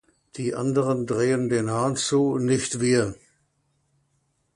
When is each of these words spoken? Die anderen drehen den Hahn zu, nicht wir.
Die 0.37 0.55
anderen 0.55 1.05
drehen 1.05 1.47
den 1.47 1.69
Hahn 1.69 1.95
zu, 1.95 2.39
nicht 2.39 2.79
wir. 2.79 3.13